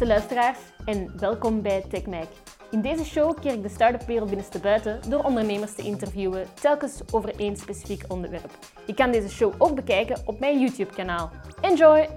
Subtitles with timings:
[0.00, 2.32] beste luisteraars en welkom bij TechMike.
[2.70, 7.40] In deze show keer ik de start-up wereld binnenstebuiten door ondernemers te interviewen, telkens over
[7.40, 8.50] één specifiek onderwerp.
[8.86, 11.30] Je kan deze show ook bekijken op mijn YouTube-kanaal.
[11.60, 12.08] Enjoy!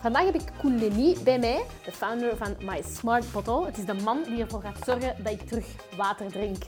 [0.00, 3.66] Vandaag heb ik Koen Lely bij mij, de founder van My Smart Bottle.
[3.66, 6.62] Het is de man die ervoor gaat zorgen dat ik terug water drink.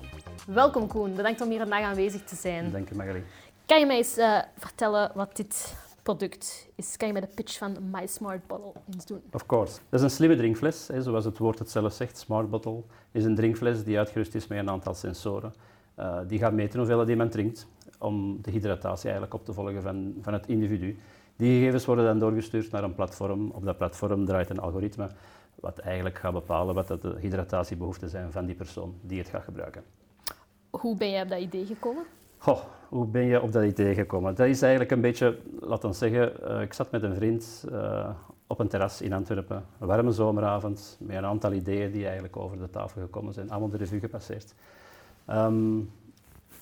[0.47, 2.73] Welkom Koen, bedankt om hier vandaag aanwezig te zijn.
[2.73, 3.25] Dank je Magali.
[3.67, 5.75] Kan je mij eens uh, vertellen wat dit
[6.09, 6.97] product is?
[6.97, 9.23] Kan je mij de pitch van My Smart Bottle eens doen?
[9.33, 9.79] Of course.
[9.89, 12.19] Dat is een slimme drinkfles, hè, zoals het woord het zelf zegt.
[12.19, 15.55] Smart Bottle is een drinkfles die uitgerust is met een aantal sensoren.
[15.99, 17.67] Uh, die gaat meten hoeveel die men drinkt,
[17.99, 20.99] om de hydratatie eigenlijk op te volgen van, van het individu.
[21.37, 23.51] Die gegevens worden dan doorgestuurd naar een platform.
[23.51, 25.11] Op dat platform draait een algoritme
[25.55, 29.83] wat eigenlijk gaat bepalen wat de hydratatiebehoeften zijn van die persoon die het gaat gebruiken.
[30.71, 32.05] Hoe ben je op dat idee gekomen?
[32.39, 34.35] Goh, hoe ben je op dat idee gekomen?
[34.35, 38.09] Dat is eigenlijk een beetje, laten we zeggen, uh, ik zat met een vriend uh,
[38.47, 42.59] op een terras in Antwerpen, een warme zomeravond, met een aantal ideeën die eigenlijk over
[42.59, 44.55] de tafel gekomen zijn, allemaal de revue gepasseerd.
[45.31, 45.91] Um,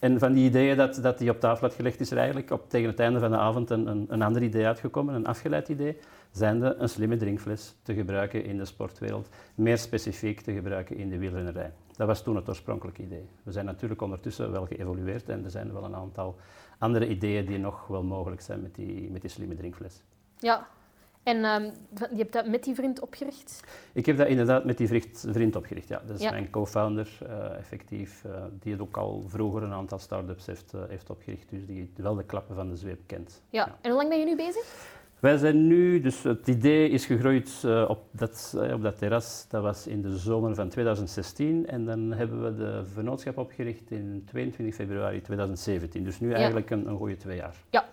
[0.07, 2.71] en van die ideeën dat, dat die op tafel had gelegd, is er eigenlijk op,
[2.71, 5.99] tegen het einde van de avond een, een, ander idee uitgekomen, een afgeleid idee,
[6.31, 11.19] zijnde een slimme drinkfles te gebruiken in de sportwereld, meer specifiek te gebruiken in de
[11.19, 11.73] wielrennerij.
[11.97, 13.29] Dat was toen het oorspronkelijke idee.
[13.43, 16.37] We zijn natuurlijk ondertussen wel geëvolueerd en er zijn wel een aantal
[16.79, 20.03] andere ideeën die nog wel mogelijk zijn met die, met die slimme drinkfles.
[20.39, 20.67] Ja,
[21.27, 21.73] en um,
[22.11, 23.65] je hebt dat met die vriend opgericht?
[23.93, 26.03] Ik heb dat inderdaad met die vriend, opgericht, ja.
[26.07, 30.47] Dat is mijn co-founder, uh, effectief, uh, die het ook al vroeger een aantal start-ups
[30.47, 33.43] heeft, uh, heeft opgericht, dus die wel de klappen van de zweep kent.
[33.51, 33.77] Ja, ja.
[33.81, 34.95] en hoe lang ben je nu bezig?
[35.19, 39.87] Wij zijn nu, dus het idee is gegroeid op, dat, op dat terras, dat was
[39.87, 41.67] in de zomer van 2016.
[41.67, 46.05] En dan hebben we de vennootschap opgericht in 22 februari 2017.
[46.05, 47.55] Dus nu eigenlijk een, een goede twee jaar.
[47.71, 47.85] Ja,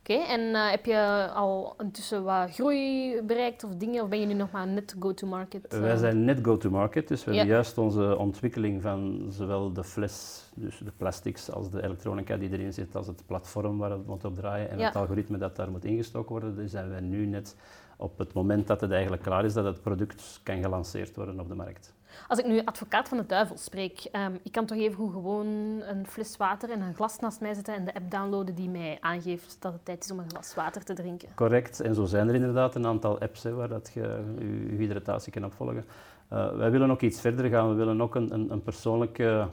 [0.00, 4.20] Oké, okay, en uh, heb je al intussen wat groei bereikt of dingen, of ben
[4.20, 5.74] je nu nog maar net go-to-market?
[5.74, 5.80] Uh?
[5.80, 7.36] Wij zijn net go-to-market, dus we ja.
[7.36, 12.52] hebben juist onze ontwikkeling van zowel de fles, dus de plastics, als de elektronica die
[12.52, 14.86] erin zit, als het platform waar het moet op draaien en ja.
[14.86, 17.56] het algoritme dat daar moet ingestoken worden, dus zijn wij nu net
[17.96, 21.48] op het moment dat het eigenlijk klaar is, dat het product kan gelanceerd worden op
[21.48, 21.94] de markt.
[22.28, 25.46] Als ik nu advocaat van de duivel spreek, um, ik kan toch even gewoon
[25.82, 28.98] een fles water en een glas naast mij zetten en de app downloaden die mij
[29.00, 31.28] aangeeft dat het tijd is om een glas water te drinken.
[31.34, 34.00] Correct, en zo zijn er inderdaad een aantal apps hè, waar dat je
[34.38, 35.84] je hydratatie kan opvolgen.
[36.32, 39.48] Uh, wij willen ook iets verder gaan, we willen ook een, een, een persoonlijke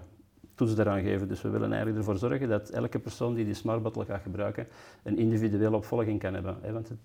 [0.57, 1.27] toets daaraan geven.
[1.27, 4.67] Dus we willen eigenlijk ervoor zorgen dat elke persoon die die Smart Bottle gaat gebruiken,
[5.03, 6.57] een individuele opvolging kan hebben.
[6.73, 6.97] Want het,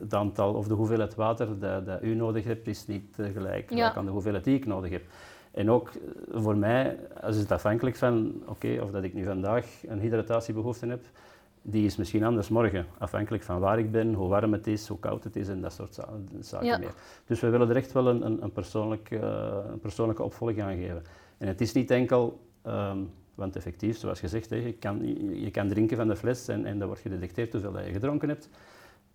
[0.00, 3.70] het aantal of de hoeveelheid water dat, dat u nodig hebt, is niet uh, gelijk
[3.70, 3.94] ja.
[3.94, 5.02] aan de hoeveelheid die ik nodig heb.
[5.50, 9.24] En ook eh, voor mij is het afhankelijk van, oké, okay, of dat ik nu
[9.24, 11.04] vandaag een hydratatiebehoefte heb,
[11.62, 14.98] die is misschien anders morgen, afhankelijk van waar ik ben, hoe warm het is, hoe
[14.98, 15.94] koud het is en dat soort
[16.40, 16.78] zaken ja.
[16.78, 16.94] meer.
[17.26, 19.20] Dus we willen er echt wel een, een, een, persoonlijk, uh,
[19.70, 21.02] een persoonlijke opvolging aan geven.
[21.38, 23.10] En het is niet enkel Um,
[23.40, 25.06] want effectief, zoals gezegd, je, kan,
[25.40, 28.48] je, kan drinken van de fles en, en dan wordt gedetecteerd hoeveel je gedronken hebt.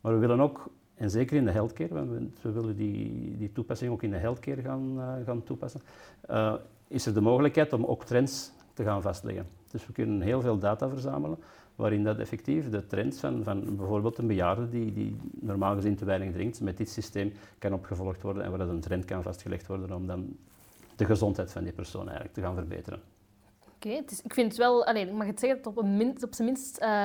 [0.02, 3.92] Maar we willen ook, en zeker in de healthcare, want we, willen die, die toepassing
[3.92, 5.82] ook in de healthcare gaan, uh, gaan toepassen,
[6.30, 6.54] uh,
[6.88, 9.48] is er de mogelijkheid om ook trends te gaan vastleggen.
[9.68, 11.38] Dus we kunnen heel veel data verzamelen,
[11.76, 16.06] waarin dat effectief de trends van, van bijvoorbeeld een bejaarde die, die normaal gezien te
[16.06, 19.68] weinig drinkt, met dit systeem kan opgevolgd worden en waar dat een trend kan vastgelegd
[19.68, 20.38] worden om dan
[20.96, 23.00] de gezondheid van die persoon eigenlijk te gaan verbeteren.
[23.86, 26.48] Okay, ik vind het wel, alleen, ik mag het zeggen, dat op, min, op zijn
[26.48, 27.04] minst uh,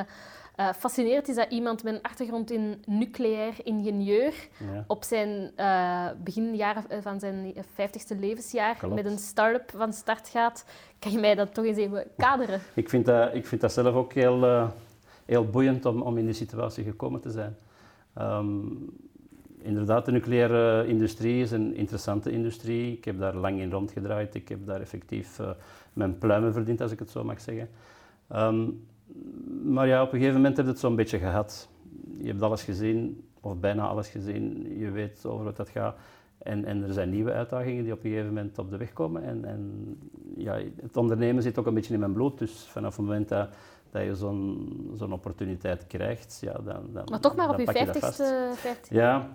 [0.56, 4.34] uh, fascinerend is dat iemand met een achtergrond in nucleair ingenieur
[4.72, 4.84] ja.
[4.86, 8.94] op zijn uh, beginjaren van zijn 50ste levensjaar Klopt.
[8.94, 10.64] met een start-up van start gaat.
[10.98, 12.60] Kan je mij dat toch eens even kaderen?
[12.74, 14.70] ik, vind dat, ik vind dat zelf ook heel,
[15.24, 17.56] heel boeiend om, om in die situatie gekomen te zijn.
[18.18, 19.09] Um,
[19.62, 22.96] inderdaad, de nucleaire industrie is een interessante industrie.
[22.96, 24.34] Ik heb daar lang in rondgedraaid.
[24.34, 25.50] Ik heb daar effectief uh,
[25.92, 27.68] mijn pluimen verdiend, als ik het zo mag zeggen.
[28.32, 28.86] Um,
[29.64, 31.68] maar ja, op een gegeven moment heb je het zo'n beetje gehad.
[32.18, 34.74] Je hebt alles gezien, of bijna alles gezien.
[34.78, 35.96] Je weet over wat dat gaat.
[36.38, 39.24] En, en er zijn nieuwe uitdagingen die op een gegeven moment op de weg komen.
[39.24, 39.96] En, en
[40.36, 42.38] ja, het ondernemen zit ook een beetje in mijn bloed.
[42.38, 43.48] Dus vanaf het moment dat,
[43.90, 48.50] dat je zo'n zo'n opportuniteit krijgt, ja, dan, dan Maar toch maar op je vijftigste...
[48.88, 49.28] Ja,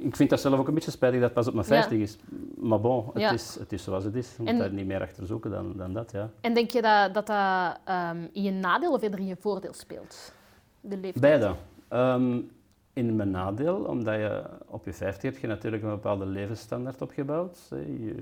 [0.00, 2.02] ik vind dat zelf ook een beetje spijtig dat het pas op mijn 50 ja.
[2.02, 2.16] is.
[2.56, 3.32] Maar bon, het, ja.
[3.32, 4.36] is, het is zoals het is.
[4.36, 6.30] Je moet en, daar niet meer achter zoeken dan, dan dat, ja.
[6.40, 9.72] En denk je dat dat, dat um, in je nadeel of eerder in je voordeel
[9.72, 10.32] speelt?
[10.80, 11.20] De leeftijd?
[11.20, 11.54] Beide.
[11.90, 12.50] Um,
[12.92, 17.58] in mijn nadeel, omdat je op je 50 hebt je natuurlijk een bepaalde levensstandaard opgebouwd.
[17.70, 18.14] Je,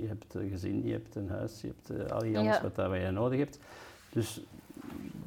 [0.00, 2.62] je hebt een gezin, je hebt een huis, je hebt al die alles ja.
[2.62, 3.58] wat, wat je nodig hebt.
[4.12, 4.40] Dus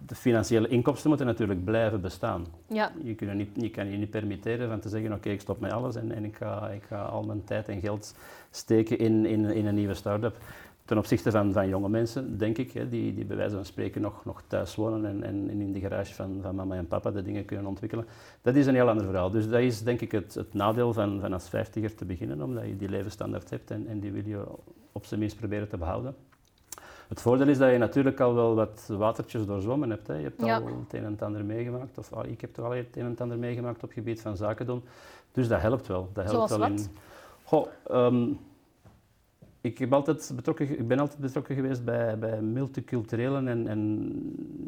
[0.07, 2.45] de financiële inkomsten moeten natuurlijk blijven bestaan.
[2.67, 2.91] Ja.
[3.03, 5.71] Je, kunt niet, je kan je niet permitteren van te zeggen, oké, ik stop met
[5.71, 8.15] alles en, en ik, ga, ik ga al mijn tijd en geld
[8.51, 10.37] steken in, in, in een nieuwe start-up.
[10.85, 14.01] Ten opzichte van, van jonge mensen, denk ik, hè, die, die bij wijze van spreken
[14.01, 17.21] nog, nog thuis wonen en, en in de garage van, van mama en papa de
[17.21, 18.05] dingen kunnen ontwikkelen.
[18.41, 19.31] Dat is een heel ander verhaal.
[19.31, 22.65] Dus dat is denk ik het, het nadeel van, van als vijftiger te beginnen, omdat
[22.65, 24.43] je die levensstandaard hebt en, en die wil je
[24.91, 26.15] op zijn minst proberen te behouden.
[27.07, 30.07] Het voordeel is dat je natuurlijk al wel wat watertjes doorzwommen hebt.
[30.07, 30.13] Hè.
[30.13, 30.57] Je hebt Ja.
[30.57, 33.03] al het een en het ander meegemaakt, of ah, ik heb toch al het een
[33.03, 34.83] en het ander meegemaakt op het gebied van zaken doen.
[35.31, 36.09] Dus dat helpt wel.
[36.13, 36.79] Dat helpt Zoals wel wat?
[36.79, 36.87] In,
[37.43, 38.27] Goh, ehm,
[39.61, 44.11] ik, heb altijd betrokken, ik ben altijd betrokken geweest bij, bij multiculturele en, en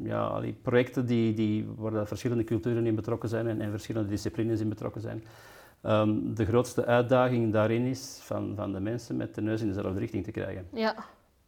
[0.04, 4.70] ja, projecten die, die, waar verschillende culturen in betrokken zijn en, en verschillende disciplines in
[4.70, 5.24] betrokken zijn.
[5.82, 10.00] Ehm, de grootste uitdaging daarin is van, van de mensen met de neus in dezelfde
[10.00, 10.66] richting te krijgen.
[10.74, 10.96] Ja.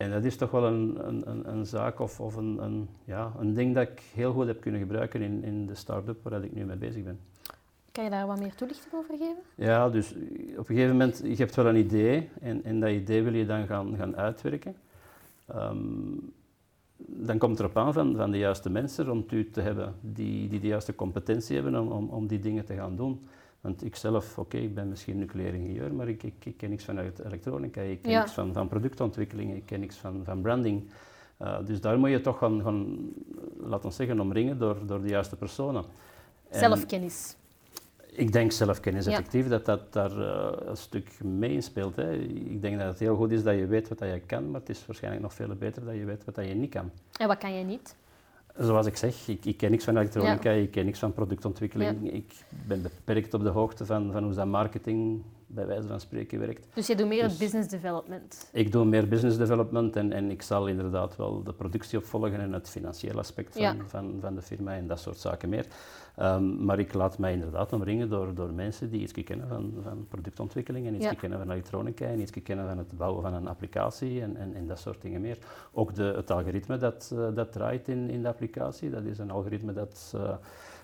[0.02, 3.32] En dat is toch wel een, een, een, een zaak of, of een, een, ja,
[3.40, 6.44] een ding dat ik heel goed heb kunnen gebruiken in, in de start-up waar dat
[6.44, 7.20] ik nu mee bezig ben.
[7.92, 9.42] Kan je daar wat meer toelichting over geven?
[9.56, 10.12] Ja, dus
[10.58, 13.46] op een gegeven moment, je hebt wel een idee en, en dat idee wil je
[13.46, 14.76] dan gaan, gaan uitwerken.
[15.46, 15.78] Ehm,
[16.98, 20.48] dan komt het erop aan van, van de juiste mensen rond u te hebben die,
[20.48, 23.28] die de juiste competentie hebben om, om, om die dingen te gaan doen.
[23.62, 26.84] Want ik zelf, oké, ik ben misschien nucleair ingenieur, maar ik, ik, ik ken niks
[26.84, 28.20] van elekt- elektronica, ik ken Ja.
[28.20, 30.90] niks van, van productontwikkeling, ik ken niks van, van branding.
[31.42, 32.98] Uh, dus daar moet je toch gaan, gaan
[33.60, 35.84] laten we zeggen, omringen door, door de juiste personen.
[36.50, 37.36] En- Zelfkennis.
[38.12, 39.12] ik denk zelfkennis Ja.
[39.12, 41.96] effectief dat dat daar eh, een stuk mee inspeelt.
[41.96, 42.14] Hè.
[42.14, 44.60] Ik denk dat het heel goed is dat je weet wat dat je kan, maar
[44.60, 46.92] het is waarschijnlijk nog veel beter dat je weet wat dat je niet kan.
[47.20, 47.96] En wat kan jij niet?
[48.58, 52.14] Zoals ik zeg, ik, ik ken niks van elektronica, ik ken niks van productontwikkeling.
[52.14, 52.34] Ik
[52.68, 56.68] ben beperkt op de hoogte van, van hoe dat marketing bij wijze van spreken werkt.
[56.74, 58.50] Dus je doet meer het Dus- business development.
[58.54, 62.54] Ik doe meer business development en, en ik zal inderdaad wel de productie opvolgen en
[62.54, 63.76] het financiële aspect van, Ja.
[63.86, 65.66] van, van de firma en dat soort zaken meer.
[66.16, 70.06] Ehm, maar ik laat mij inderdaad omringen door, door mensen die iets kennen van, van
[70.10, 71.14] productontwikkeling en iets Ja.
[71.14, 74.68] kennen van elektronica en iets kennen van het bouwen van een applicatie en, en, en
[74.68, 75.38] dat soort dingen meer.
[75.72, 79.32] Ook de, het algoritme dat, eh, dat draait in, in de applicatie, dat is een
[79.32, 80.34] algoritme dat eh,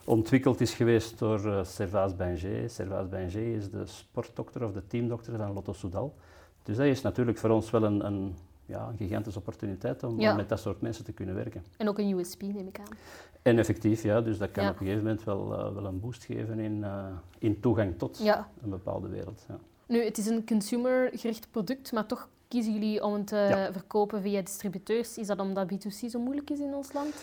[0.08, 2.70] ontwikkeld is geweest door uh, Servaas Banger.
[2.70, 6.16] Servaas Banger is de sportdokter of de teamdokter van Lotto Soudal.
[6.64, 10.32] Dus dat is natuurlijk voor ons wel een, een, ja, een gigantische opportuniteit om, Ja.
[10.32, 11.64] om met dat soort mensen te kunnen werken.
[11.78, 12.98] En ook een USP, neem ik aan.
[13.42, 14.70] En effectief, ja, dus dat kan Ja.
[14.70, 17.06] op een gegeven moment wel, eh, wel een boost geven in, eh,
[17.40, 18.50] in toegang tot Ja.
[18.64, 19.46] een bepaalde wereld.
[19.48, 19.58] Ja.
[19.88, 24.42] Nu, het is een consumergericht product, maar toch kiezen jullie om het te verkopen via
[24.42, 25.18] distributeurs.
[25.18, 27.14] Is dat omdat B2C zo moeilijk is in ons land?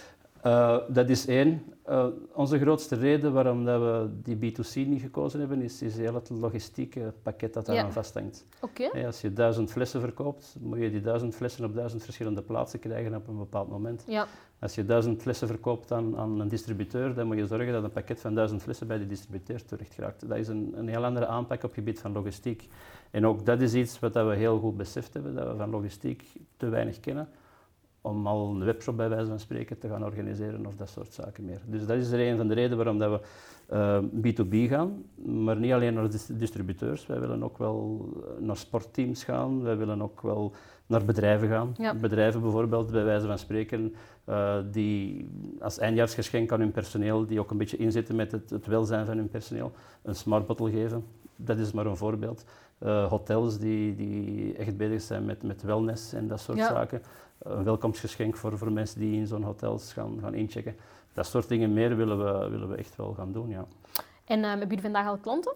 [0.45, 1.63] Eh, dat is één.
[1.83, 6.15] Eh, onze grootste reden waarom dat we die B2C niet gekozen hebben, is, is heel
[6.15, 7.91] het logistieke pakket dat daar Ja.
[7.91, 8.47] vasthangt.
[8.61, 8.89] Oké.
[8.93, 12.79] Hey, als je duizend flessen verkoopt, moet je die duizend flessen op duizend verschillende plaatsen
[12.79, 14.05] krijgen op een bepaald moment.
[14.07, 14.27] Ja.
[14.59, 17.93] Als je duizend flessen verkoopt aan, aan een distributeur, dan moet je zorgen dat een
[17.93, 20.29] pakket van duizend flessen bij de distributeur terecht geraakt.
[20.29, 22.69] Dat is een, een heel andere aanpak op het gebied van logistiek.
[23.11, 25.71] En ook dat is iets wat dat we heel goed beseft hebben, dat we van
[25.71, 26.23] logistiek
[26.57, 27.29] te weinig kennen
[28.05, 31.45] om al een webshop bij wijze van spreken te gaan organiseren of dat soort zaken
[31.45, 31.61] meer.
[31.67, 33.27] Dus dat is er een van de redenen waarom dat we
[33.67, 37.07] eh, B2B gaan, maar niet alleen naar dis- distributeurs.
[37.07, 40.53] Wij willen ook wel eh, naar sportteams gaan, wij willen ook wel
[40.87, 41.75] naar bedrijven gaan.
[41.77, 41.95] Ja.
[41.95, 45.29] Bedrijven bijvoorbeeld, bij wijze van spreken, eh, die
[45.61, 49.17] als eindjaarsgeschenk aan hun personeel, die ook een beetje inzetten met het, het welzijn van
[49.17, 49.73] hun personeel,
[50.03, 51.05] een smart bottle geven.
[51.37, 52.45] Dat is maar een voorbeeld.
[52.79, 56.67] Eh, hotels die, die echt bezig zijn met, met wellness en dat soort Ja.
[56.69, 57.03] zaken.
[57.39, 60.77] Een welkomstgeschenk voor, voor mensen die in zo'n hotels gaan, gaan inchecken.
[61.13, 63.65] Dat soort dingen meer willen we, willen we echt wel gaan doen, ja.
[64.25, 65.53] En eh, hebben jullie vandaag al klanten?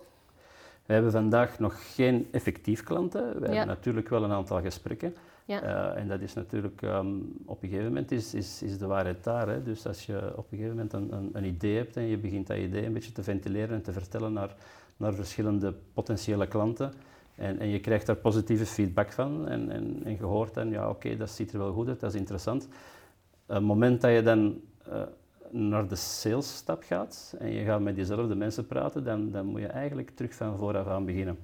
[0.87, 3.23] We hebben vandaag nog geen effectief klanten.
[3.35, 3.47] We Ja.
[3.47, 5.15] hebben natuurlijk wel een aantal gesprekken.
[5.45, 5.63] Ja.
[5.63, 7.07] Eh, en dat is natuurlijk, ehm,
[7.45, 9.49] op een gegeven moment is, is, is de waarheid daar.
[9.49, 9.63] Hè.
[9.63, 12.47] Dus als je op een gegeven moment een, een, een idee hebt en je begint
[12.47, 14.55] dat idee een beetje te ventileren en te vertellen naar,
[14.99, 16.93] naar verschillende potentiële klanten.
[17.35, 20.89] En, en je krijgt daar positieve feedback van en, en, en je hoort dan, ja
[20.89, 22.69] oké, dat ziet er wel goed uit, dat is interessant.
[23.47, 25.03] Het moment dat je dan eh,
[25.51, 29.67] naar de salesstap gaat en je gaat met diezelfde mensen praten, dan, dan moet je
[29.67, 31.39] eigenlijk terug van vooraf aan beginnen.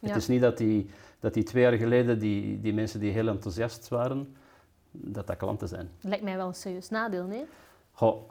[0.00, 0.08] Ja.
[0.08, 3.28] Het is niet dat die, dat die twee jaar geleden, die, die mensen die heel
[3.28, 4.36] enthousiast waren,
[4.90, 5.90] dat dat klanten zijn.
[6.00, 7.44] Lijkt mij wel een serieus nadeel, nee?
[7.92, 8.28] Goh,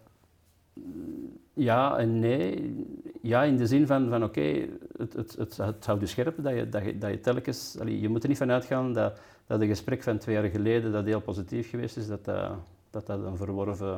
[1.53, 2.75] ja en nee.
[3.21, 6.53] Ja, in de zin van, van oké, het, het, het, het houdt je scherp dat
[6.55, 7.77] je, dat je, dat je telkens...
[7.79, 10.91] allee, je moet er niet van uitgaan dat, dat een gesprek van twee jaar geleden
[10.91, 12.51] dat heel positief geweest is, dat dat,
[12.89, 13.93] dat, dat een, verworven,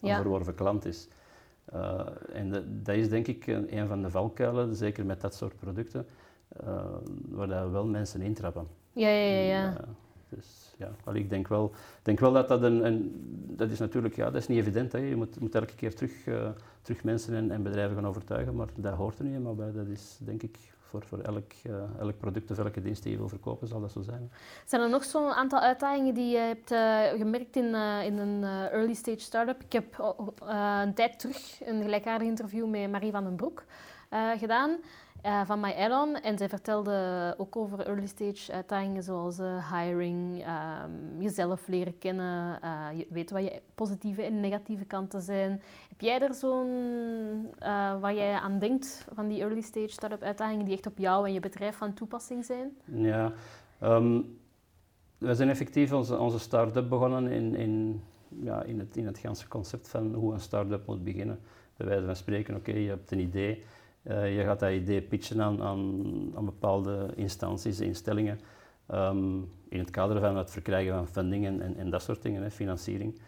[0.00, 0.16] een Ja.
[0.20, 1.08] verworven klant is.
[1.64, 2.00] Eh,
[2.32, 5.56] en dat, dat is denk ik een, een van de valkuilen, zeker met dat soort
[5.56, 6.06] producten,
[6.48, 6.84] eh,
[7.28, 8.66] waar dat wel mensen intrappen.
[8.92, 9.46] Ja, ja, ja.
[9.46, 9.76] ja.
[9.76, 9.86] Eh,
[10.28, 13.12] dus, ja, wel, ik denk wel, denk wel dat dat een, een,
[13.56, 14.92] dat is natuurlijk, ja, dat is niet evident.
[14.92, 14.98] Hè.
[14.98, 16.48] Je moet, moet elke keer terug, uh,
[16.82, 19.72] terug mensen en, en, bedrijven gaan overtuigen, maar dat hoort er niet helemaal bij.
[19.72, 23.18] Dat is denk ik voor, voor elk, uh, elk product of elke dienst die je
[23.18, 24.30] wil verkopen, zal dat zo zijn.
[24.64, 28.94] Zijn er nog zo'n aantal uitdagingen die je hebt uh, gemerkt in, in een early
[28.94, 29.62] stage start-up?
[29.62, 33.64] Ik heb een tijd terug een gelijkaardig interview met Marie van den Broek
[34.36, 34.76] gedaan.
[35.26, 36.14] Uh, van My Add-on.
[36.14, 42.58] En zij vertelde ook over early stage uitdagingen zoals uh, hiring, um, jezelf leren kennen,
[42.64, 45.62] uh, je weet wat je positieve en negatieve kanten zijn.
[45.88, 47.54] Heb jij er zo'n,
[48.00, 51.32] waar jij aan denkt van die early stage start-up uitdagingen die echt op jou en
[51.32, 52.76] je bedrijf van toepassing zijn?
[52.84, 53.32] Ja,
[53.82, 54.38] um,
[55.18, 59.48] we zijn effectief onze, onze start-up begonnen in, in, ja, in, het, in het ganse
[59.48, 61.40] concept van hoe een start-up moet beginnen.
[61.76, 63.64] Bij wijze van spreken, oké, je hebt een idee
[64.08, 66.02] je gaat dat idee pitchen aan, aan,
[66.36, 68.40] aan bepaalde instanties, instellingen,
[68.90, 72.50] um, in het kader van het verkrijgen van funding en, en, dat soort dingen, hè,
[72.50, 73.20] financiering.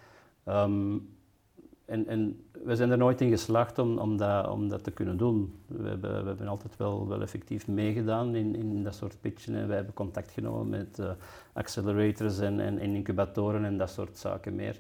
[0.47, 1.09] Um,
[1.85, 5.17] en, en, we zijn er nooit in geslaagd om, om, dat, om dat te kunnen
[5.17, 5.55] doen.
[5.67, 9.55] We hebben, we hebben altijd wel, wel effectief meegedaan in, in dat soort pitchen.
[9.55, 11.11] En wij hebben contact genomen met uh,
[11.53, 14.79] accelerators en, en, incubatoren en dat soort zaken meer.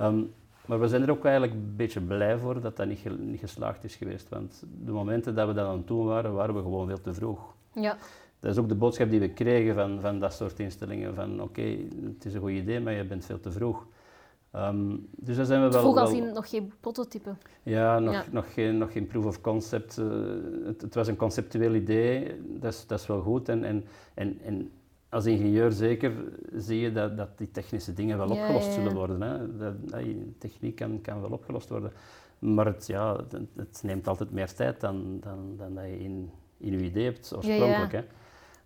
[0.00, 0.32] Um,
[0.66, 3.84] maar we zijn er ook eigenlijk een beetje blij voor dat dat niet, niet geslaagd
[3.84, 4.28] is geweest.
[4.28, 7.14] Want de momenten dat we dat aan het doen waren, waren we gewoon veel te
[7.14, 7.54] vroeg.
[7.72, 7.96] Ja.
[8.40, 11.14] Dat is ook de boodschap die we kregen van, van dat soort instellingen.
[11.14, 13.86] Van oké, het is een goed idee, maar je bent veel te vroeg.
[14.56, 15.80] Um, dus daar zijn we wel...
[15.80, 17.34] Vroeg als in nog geen prototype?
[17.62, 19.98] Ja, nog, Nog, geen, nog geen proof of concept.
[19.98, 20.06] Uh,
[20.64, 23.48] het, het, was een conceptueel idee, dat is, dat is wel goed.
[23.48, 24.70] En, en, en, en
[25.14, 26.12] als ingenieur zeker
[26.56, 29.20] zie je dat, dat die technische dingen wel opgelost zullen worden.
[29.22, 29.56] Hè.
[29.56, 29.74] Dat,
[30.38, 31.92] techniek kan, kan wel opgelost worden.
[32.38, 33.16] Maar het, ja,
[33.56, 37.32] het, neemt altijd meer tijd dan, dan, dan dat je in, in je idee hebt
[37.36, 37.92] oorspronkelijk.
[37.92, 38.04] Hè.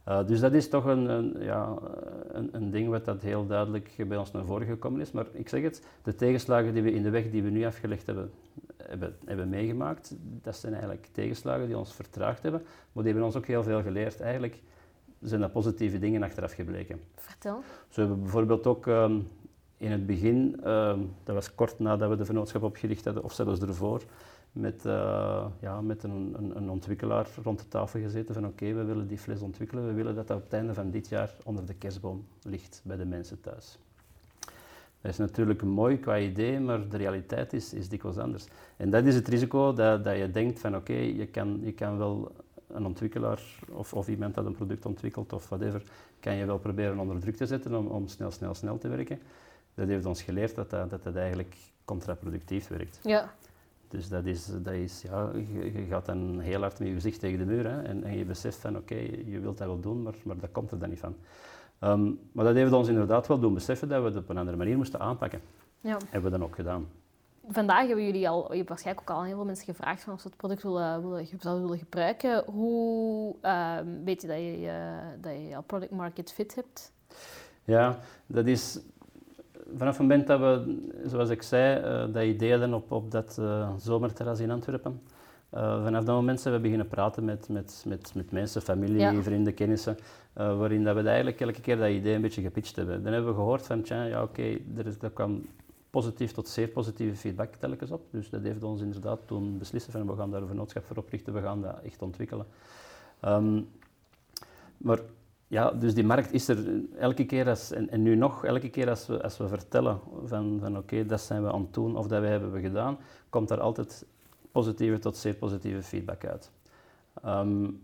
[0.09, 1.77] Uh, dus dat is toch een, een ja,
[2.29, 5.11] een, een, ding wat dat heel duidelijk bij ons naar voren gekomen is.
[5.11, 8.07] Maar ik zeg het, de tegenslagen die we in de weg die we nu afgelegd
[8.07, 8.31] hebben,
[8.77, 12.61] hebben, hebben meegemaakt, dat zijn eigenlijk tegenslagen die ons vertraagd hebben.
[12.93, 14.21] Maar die hebben ons ook heel veel geleerd.
[14.21, 14.63] Eigenlijk
[15.21, 17.01] zijn dat positieve dingen achteraf gebleken.
[17.17, 17.63] Vertel.
[17.89, 19.29] Zo hebben we bijvoorbeeld ook um,
[19.77, 23.61] in het begin, um, dat was kort nadat we de vennootschap opgericht hadden, of zelfs
[23.61, 24.03] ervoor,
[24.53, 28.85] met, uh, ja, met een, een, een, ontwikkelaar rond de tafel gezeten van oké, we
[28.85, 31.67] willen die fles ontwikkelen, we willen dat dat op het einde van dit jaar onder
[31.67, 33.79] de kerstboom ligt bij de mensen thuis.
[35.01, 38.47] Dat is natuurlijk mooi qua idee, maar de realiteit is, is dikwijls anders.
[38.77, 41.99] En dat is het risico dat, dat je denkt van oké, je, kan, je kan
[41.99, 42.33] wel
[42.69, 45.83] een ontwikkelaar of, of iemand dat een product ontwikkelt of whatever,
[46.21, 49.19] kan je wel proberen onder druk te zetten om, om snel, snel, snel te werken.
[49.75, 52.99] Dat heeft ons geleerd dat dat, dat, dat eigenlijk contraproductief werkt.
[53.03, 53.33] Ja.
[53.89, 57.39] Dus dat is, dat is ja, je, gaat dan heel hard met je gezicht tegen
[57.39, 58.95] de muur hè, en, en je beseft van oké,
[59.27, 61.17] je wilt dat wel doen, maar, maar dat komt er dan niet van.
[61.79, 64.57] Ehm, maar dat heeft ons inderdaad wel doen beseffen dat we het op een andere
[64.57, 65.41] manier moesten aanpakken.
[65.81, 65.97] Ja.
[66.09, 66.89] Hebben we dan ook gedaan
[67.49, 70.21] vandaag hebben jullie al, je hebt waarschijnlijk ook al heel veel mensen gevraagd van of
[70.21, 72.45] ze het product willen, willen, zouden willen gebruiken.
[72.47, 74.73] Hoe uh, weet je dat je, uh,
[75.21, 76.93] dat je al product market fit hebt?
[77.65, 78.81] Ja, dat is
[79.77, 83.37] vanaf het moment dat we, zoals ik zei, uh, dat idee hadden op, op dat
[83.41, 85.01] uh, zomerterras in Antwerpen.
[85.55, 89.55] Uh, vanaf dat moment zijn we beginnen praten met, met, met, met mensen, familie, vrienden,
[89.55, 89.97] kennissen,
[90.33, 93.03] waarin dat we eigenlijk elke keer dat idee een beetje gepitcht hebben.
[93.03, 95.47] Dan hebben we gehoord van, tja, ja oké, okay, er, er kwam
[95.91, 98.03] positief tot zeer positieve feedback telkens op.
[98.11, 101.35] Dus dat heeft ons inderdaad toen beslissen van we gaan daar een vennootschap voor oprichten,
[101.35, 102.47] we gaan dat echt ontwikkelen.
[103.25, 103.69] Um,
[104.77, 104.99] maar
[105.47, 109.07] ja, dus die markt is er elke keer, als, en, nu nog, elke keer als
[109.07, 112.21] we, als we vertellen van, van oké, dat zijn we aan het doen of dat
[112.21, 114.07] wij hebben we gedaan, komt daar altijd
[114.53, 116.51] positieve tot zeer positieve feedback uit.
[117.27, 117.81] Um,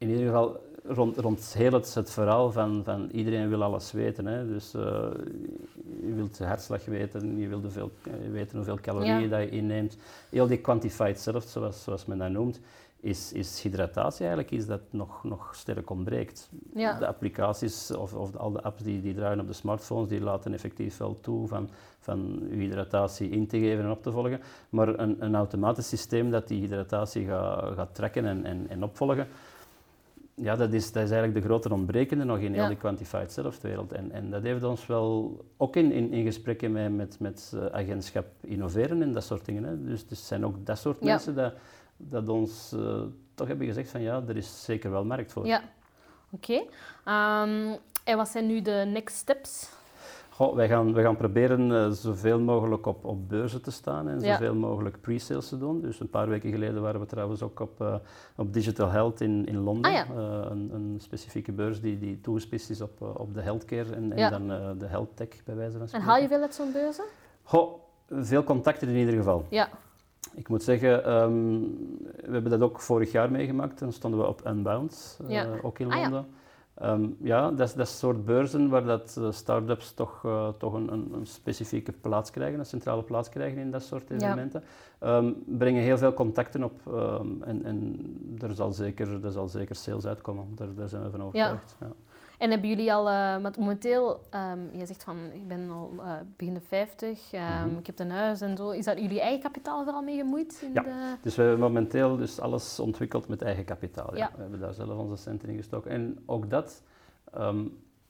[0.00, 4.26] in ieder geval, rond, rond heel het, het verhaal van, van iedereen wil alles weten.
[4.26, 4.46] Hè.
[4.46, 4.82] Dus uh,
[6.00, 9.96] je wilt de hartslag weten, je wilt hoeveel, eh, weten hoeveel calorieën dat je inneemt.
[10.30, 12.60] Heel die quantified self, zoals, zoals men dat noemt,
[13.00, 16.50] is, is hydratatie eigenlijk iets dat nog, nog sterk ontbreekt.
[16.74, 16.98] Ja.
[16.98, 20.52] De applicaties of, of al de apps die, die draaien op de smartphones, die laten
[20.52, 24.40] effectief wel toe van, van je hydratatie in te geven en op te volgen.
[24.68, 29.28] Maar een, een automatisch systeem dat die hydratatie gaat, gaat trekken en, en, en opvolgen,
[30.40, 33.92] ja, dat is, dat is eigenlijk de grote ontbrekende nog in heel die quantified self-wereld.
[33.92, 37.66] En, en dat heeft ons wel, ook in, in, in gesprekken met, met, met uh,
[37.66, 39.64] agentschap innoveren en dat soort dingen.
[39.64, 39.84] Hè.
[39.84, 41.54] Dus het zijn ook dat soort mensen dat,
[41.96, 43.02] dat ons uh,
[43.34, 45.46] toch hebben gezegd van ja, er is zeker wel markt voor.
[45.46, 45.62] Ja,
[46.30, 46.60] oké.
[47.04, 47.42] Okay.
[47.42, 49.78] Um, en wat zijn nu de next steps?
[50.40, 54.20] Goh, wij, gaan, wij gaan proberen uh, zoveel mogelijk op, op beurzen te staan en
[54.20, 54.32] Ja.
[54.32, 55.80] zoveel mogelijk pre-sales te doen.
[55.80, 57.94] Dus een paar weken geleden waren we trouwens ook op, eh,
[58.36, 59.90] op Digital Health in, in Londen.
[59.90, 60.04] Ah, ja.
[60.14, 64.18] Eh, een, een specifieke beurs die, die toegespitst is op, op de healthcare en, en
[64.18, 64.30] Ja.
[64.30, 64.46] dan
[64.78, 66.08] de health tech bij wijze van En spreken.
[66.08, 67.04] haal je veel uit zo'n beurzen?
[67.42, 67.72] Goh,
[68.10, 69.44] veel contacten in ieder geval.
[69.50, 69.68] Ja.
[70.34, 71.60] Ik moet zeggen, ehm,
[72.16, 73.78] we hebben dat ook vorig jaar meegemaakt.
[73.78, 75.20] Dan stonden we op Unbound,
[75.62, 76.22] ook in Ah,
[76.80, 80.92] Ehm, ja, dat is dat soort beurzen waar dat eh, start-ups toch, eh, toch een,
[80.92, 84.62] een, een specifieke plaats krijgen, een centrale plaats krijgen in dat soort evenementen.
[84.98, 87.98] Ehm, brengen heel veel contacten op ehm, en, en
[88.38, 90.46] er, zal zeker, er zal zeker sales uitkomen.
[90.54, 91.76] Daar, daar zijn we van overtuigd.
[91.80, 91.86] Ja.
[92.40, 96.12] En hebben jullie al, eh, want momenteel, ehm je zegt van, ik ben al eh,
[96.36, 97.78] begin de 50, ehm, Mhm.
[97.78, 98.70] ik heb een huis en zo.
[98.70, 100.60] Is dat jullie eigen kapitaal er al mee gemoeid?
[100.64, 100.82] In Ja.
[100.82, 101.16] De...
[101.22, 104.10] Dus we hebben momenteel dus alles ontwikkeld met eigen kapitaal.
[104.16, 104.18] Ja.
[104.18, 104.30] Ja.
[104.34, 105.90] We hebben daar zelf onze centen in gestoken.
[105.90, 106.82] En ook dat,
[107.32, 107.64] ehm,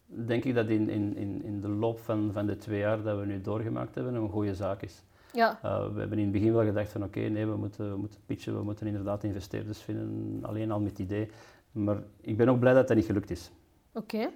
[0.06, 3.18] denk ik dat in, in, in, in de loop van, van de twee jaar dat
[3.18, 5.04] we nu doorgemaakt hebben, een goede zaak is.
[5.32, 5.58] Ja.
[5.64, 8.20] Uh, we hebben in het begin wel gedacht van oké, nee, we moeten, we moeten
[8.26, 11.30] pitchen, we moeten inderdaad investeerders vinden, alleen al met het idee.
[11.72, 13.50] Maar ik ben ook blij dat dat niet gelukt is.
[13.92, 14.30] Oké.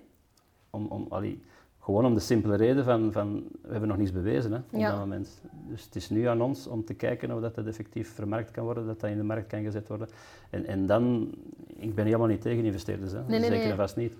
[0.70, 1.40] Om, om, allee,
[1.80, 4.90] gewoon om de simpele reden van, van we hebben nog niets bewezen hè, op Ja.
[4.90, 5.40] dat moment.
[5.68, 8.64] Dus het is nu aan ons om te kijken of dat, dat effectief vermarkt kan
[8.64, 10.08] worden, dat dat in de markt kan gezet worden.
[10.50, 11.34] En, en dan,
[11.76, 13.18] ik ben helemaal niet tegen investeerders, hè.
[13.18, 13.70] Nee, nee, zeker nee.
[13.70, 14.12] en vast niet.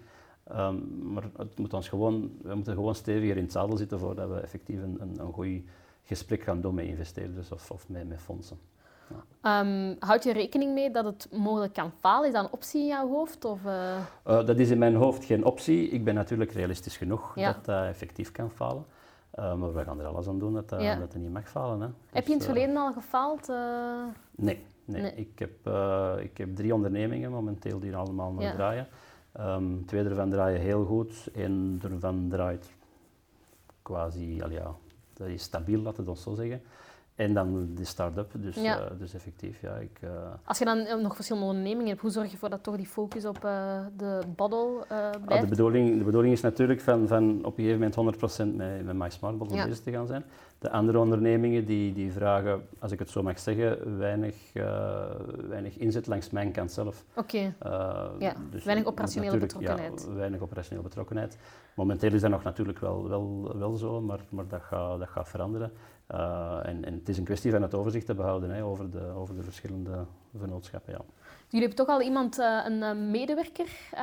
[0.44, 0.76] Ehm,
[1.12, 4.40] maar het moet ons gewoon, we moeten gewoon steviger in het zadel zitten voordat we
[4.40, 5.62] effectief een, een, een goed
[6.02, 8.58] gesprek gaan doen met investeerders of, of met, met fondsen.
[9.42, 12.26] Ehm, houd je rekening mee dat het mogelijk kan falen?
[12.28, 13.44] Is dat een optie in jouw hoofd?
[13.44, 15.88] Of, eh, Eh, dat is in mijn hoofd geen optie.
[15.88, 17.52] Ik ben natuurlijk realistisch genoeg Ja.
[17.52, 18.84] dat dat effectief kan falen.
[19.30, 20.94] Eh, maar we gaan er alles aan doen dat dat, Ja.
[20.94, 21.80] dat het niet mag falen.
[21.80, 21.87] Hè.
[22.11, 23.49] Heb je in Dus, het eh, verleden al gefaald?
[24.34, 25.02] Nee, nee.
[25.02, 25.14] Nee.
[25.14, 25.70] Ik, heb,
[26.23, 28.52] ik heb drie ondernemingen momenteel die allemaal Ja.
[28.52, 28.87] draaien.
[29.32, 32.70] Ehm, twee ervan draaien heel goed, één ervan draait
[33.82, 34.75] quasi, al ja,
[35.12, 36.62] dat is stabiel, laten we het zo zeggen.
[37.14, 38.78] En dan de start-up, dus, Ja.
[38.80, 39.75] eh, dus effectief, ja.
[39.75, 40.11] Ik, eh,
[40.44, 42.87] Als je dan eh, nog verschillende ondernemingen hebt, hoe zorg je ervoor dat toch die
[42.87, 43.40] focus op
[43.97, 45.49] de bottle eh, ah, de, blijft?
[45.49, 48.16] bedoeling, de bedoeling is natuurlijk van, van op een gegeven moment
[48.52, 49.64] 100% met, met My Smart Bottle Ja.
[49.66, 50.25] bezig te gaan zijn.
[50.59, 54.37] De andere ondernemingen die, die vragen, als ik het zo mag zeggen, weinig,
[55.49, 57.04] weinig inzet langs mijn kant zelf.
[57.16, 57.54] Oké.
[58.18, 60.07] Ja, weinig operationele betrokkenheid.
[60.09, 61.38] Ja, weinig operationele betrokkenheid.
[61.74, 65.29] Momenteel is dat nog natuurlijk wel, wel, wel zo, maar, maar dat, gaat, dat gaat
[65.29, 65.72] veranderen.
[66.10, 69.12] Uh, en, en het is een kwestie van het overzicht te behouden hè, over, de,
[69.16, 70.04] over de verschillende
[70.38, 70.92] vennootschappen.
[70.92, 71.00] Ja.
[71.48, 74.00] Jullie hebben toch al iemand, eh, een eh, medewerker eh,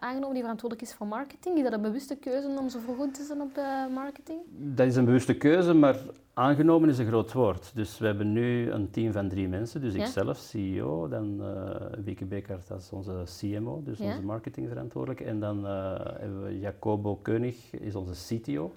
[0.00, 1.56] aangenomen die verantwoordelijk is voor marketing.
[1.56, 4.38] Is dat een bewuste keuze om zo goed te zijn op de marketing?
[4.48, 5.96] Dat is een bewuste keuze, maar
[6.34, 7.70] aangenomen is een groot woord.
[7.74, 9.80] Dus we hebben nu een team van drie mensen.
[9.80, 10.00] Dus Ja.
[10.00, 14.04] ikzelf, CEO, dan uh, Wieke Bekert als onze CMO, dus Ja.
[14.04, 15.24] onze marketingverantwoordelijke.
[15.24, 18.72] En dan hebben we Jacobo Keunig, is onze CTO.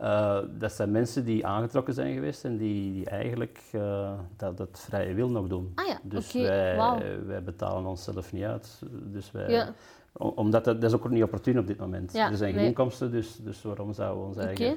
[0.00, 4.68] Uh, dat zijn mensen die aangetrokken zijn geweest en die, die eigenlijk uh, dat, dat
[4.88, 5.72] vrije wil nog doen.
[5.74, 8.82] Ah ja, dus wij, betalen onszelf niet uit.
[8.90, 9.72] Dus wij, Ja.
[10.12, 12.12] om- omdat dat, dat is ook niet opportun op dit moment.
[12.12, 12.68] Ja, er zijn geen nee.
[12.68, 14.76] inkomsten, dus, dus waarom zouden we ons eigen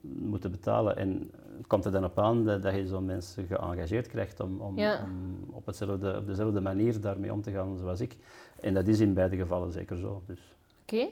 [0.00, 0.96] moeten betalen?
[0.96, 4.60] En het komt er dan op aan dat, dat je zo'n mensen geëngageerd krijgt om,
[4.60, 5.00] om, Ja.
[5.04, 8.16] om op, hetzelfde, op dezelfde manier daarmee om te gaan zoals ik.
[8.60, 10.22] En dat is in beide gevallen zeker zo.
[10.26, 10.54] Dus.
[10.82, 11.06] Oké.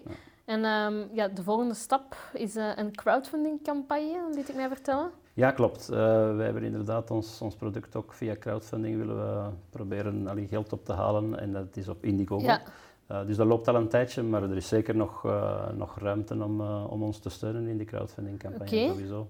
[0.44, 5.10] En ehm, ja, de volgende stap is eh, een crowdfunding-campagne, liet ik mij vertellen.
[5.34, 5.90] Ja, klopt.
[5.90, 5.96] Uh,
[6.36, 10.84] wij hebben inderdaad ons, ons product ook via crowdfunding willen we proberen allee, geld op
[10.84, 12.44] te halen en dat is op Indiegogo.
[12.44, 12.62] Ja.
[13.10, 16.34] Uh, dus dat loopt al een tijdje, maar er is zeker nog, uh, nog ruimte
[16.34, 18.88] om, uh, om ons te steunen in die crowdfunding-campagne Oké.
[18.88, 19.28] sowieso.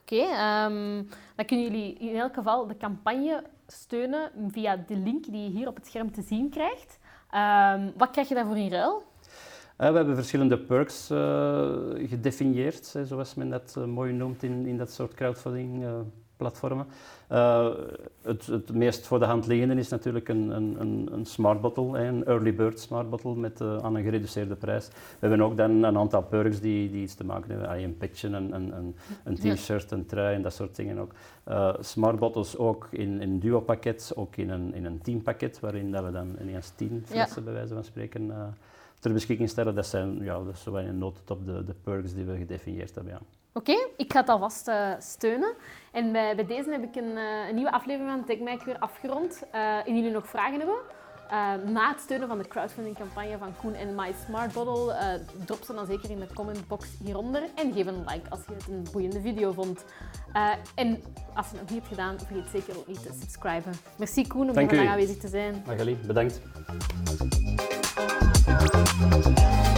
[0.00, 1.02] Oké, ehm,
[1.34, 5.68] dan kunnen jullie in elk geval de campagne steunen via de link die je hier
[5.68, 6.98] op het scherm te zien krijgt.
[7.30, 9.02] Ehm, wat krijg je daarvoor in ruil?
[9.80, 11.68] Uh, we hebben verschillende perks uh,
[12.08, 15.84] gedefinieerd, hè, zoals men dat uh, mooi noemt in, in dat soort crowdfunding
[16.36, 16.86] platformen.
[18.22, 21.98] het, het meest voor de hand liggende is natuurlijk een, een, een, een smart bottle,
[21.98, 24.88] een early bird smart bottle met, aan een gereduceerde prijs.
[24.88, 28.28] We hebben ook dan een aantal perks die, die iets te maken hebben, een petje,
[28.28, 31.12] een, een, een, t-shirt, een trui en dat soort dingen ook.
[31.80, 36.04] smart bottles ook in een duo pakket, ook in een, in een teampakket, waarin dat
[36.04, 38.32] we dan ineens tien flessen bij wijze van spreken
[39.00, 39.74] ter beschikking stellen.
[39.74, 43.12] Dat zijn ja, dat is zo in notendop de, de perks die we gedefinieerd hebben.
[43.12, 43.20] Ja.
[43.52, 45.54] Oké, okay, ik ga het alvast uh, steunen.
[45.92, 49.42] En bij, bij, deze heb ik een, uh, een nieuwe aflevering van TechMike weer afgerond.
[49.54, 50.76] Uh, indien jullie nog vragen hebben,
[51.72, 55.86] na het steunen van de crowdfunding-campagne van Koen en My Smart Bottle, drop ze dan
[55.86, 57.42] zeker in de commentbox hieronder.
[57.54, 59.84] En geef een like als je het een boeiende video vond.
[60.74, 61.02] en
[61.34, 63.72] als je het nog niet hebt gedaan, vergeet zeker ook niet te subscriben.
[63.98, 65.62] Merci Koen om hier vandaag aanwezig te zijn.
[65.66, 66.40] Magali, bedankt.
[68.98, 69.77] Thank you.